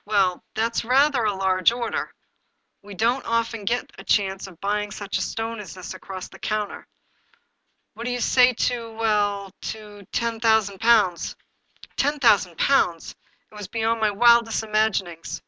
"Well, 0.04 0.42
that's 0.56 0.84
rather 0.84 1.22
a 1.22 1.32
large 1.36 1.70
order. 1.70 2.12
We 2.82 2.94
don't 2.94 3.24
often 3.24 3.64
get 3.64 3.92
a 3.96 4.02
chance 4.02 4.48
of 4.48 4.60
buying 4.60 4.90
such 4.90 5.16
a 5.16 5.20
stone 5.22 5.60
as 5.60 5.74
this 5.74 5.94
across 5.94 6.26
the 6.28 6.40
counter. 6.40 6.88
What 7.94 8.04
do 8.04 8.10
you 8.10 8.18
say 8.20 8.52
to— 8.52 8.74
^well— 9.00 9.52
^to 9.62 10.04
ten 10.10 10.40
thousand 10.40 10.80
pounds?" 10.80 11.36
Ten 11.96 12.18
thousand 12.18 12.58
pounds! 12.58 13.14
It 13.48 13.54
was 13.54 13.68
beyond 13.68 14.00
my 14.00 14.10
wildest 14.10 14.64
imag 14.64 15.00
inings. 15.04 15.40